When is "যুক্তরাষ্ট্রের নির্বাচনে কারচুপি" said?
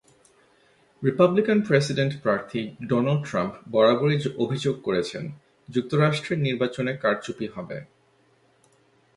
5.69-7.47